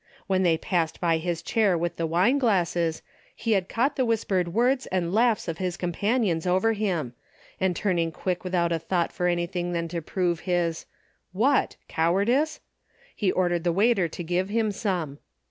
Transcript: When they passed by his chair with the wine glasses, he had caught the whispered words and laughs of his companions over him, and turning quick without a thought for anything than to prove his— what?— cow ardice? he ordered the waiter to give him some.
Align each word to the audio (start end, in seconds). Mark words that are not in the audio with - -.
When 0.25 0.41
they 0.41 0.57
passed 0.57 0.99
by 0.99 1.17
his 1.17 1.43
chair 1.43 1.77
with 1.77 1.97
the 1.97 2.07
wine 2.07 2.39
glasses, 2.39 3.03
he 3.35 3.51
had 3.51 3.69
caught 3.69 3.97
the 3.97 4.03
whispered 4.03 4.47
words 4.51 4.87
and 4.87 5.13
laughs 5.13 5.47
of 5.47 5.59
his 5.59 5.77
companions 5.77 6.47
over 6.47 6.73
him, 6.73 7.13
and 7.59 7.75
turning 7.75 8.11
quick 8.11 8.43
without 8.43 8.71
a 8.71 8.79
thought 8.79 9.11
for 9.11 9.27
anything 9.27 9.73
than 9.73 9.87
to 9.89 10.01
prove 10.01 10.39
his— 10.39 10.87
what?— 11.43 11.75
cow 11.87 12.13
ardice? 12.15 12.61
he 13.15 13.31
ordered 13.31 13.63
the 13.63 13.71
waiter 13.71 14.07
to 14.07 14.23
give 14.23 14.49
him 14.49 14.71
some. 14.71 15.19